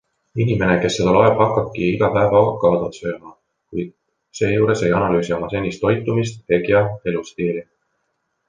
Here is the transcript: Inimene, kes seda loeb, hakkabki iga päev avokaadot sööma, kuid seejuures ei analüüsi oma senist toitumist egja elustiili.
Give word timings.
Inimene, 0.43 0.77
kes 0.85 0.95
seda 0.99 1.11
loeb, 1.15 1.41
hakkabki 1.41 1.83
iga 1.89 2.09
päev 2.15 2.33
avokaadot 2.39 2.97
sööma, 3.01 3.35
kuid 3.75 3.91
seejuures 4.41 4.81
ei 4.89 4.97
analüüsi 5.01 5.37
oma 5.39 5.51
senist 5.55 5.85
toitumist 5.85 6.43
egja 6.61 6.83
elustiili. 7.13 7.67